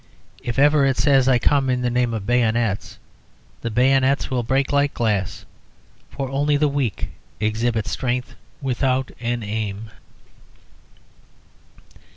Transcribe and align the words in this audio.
If 0.43 0.57
ever 0.57 0.83
it 0.83 0.97
says, 0.97 1.27
"I 1.27 1.37
come 1.37 1.69
in 1.69 1.83
the 1.83 1.91
name 1.91 2.11
of 2.15 2.25
bayonets," 2.25 2.97
the 3.61 3.69
bayonets 3.69 4.31
will 4.31 4.41
break 4.41 4.73
like 4.73 4.95
glass, 4.95 5.45
for 6.09 6.27
only 6.31 6.57
the 6.57 6.67
weak 6.67 7.09
exhibit 7.39 7.85
strength 7.85 8.33
without 8.63 9.11
an 9.19 9.43
aim. 9.43 9.91